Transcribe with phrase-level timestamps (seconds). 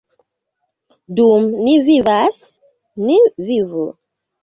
[1.19, 2.43] Dum ni vivas,
[3.07, 3.89] ni vivu!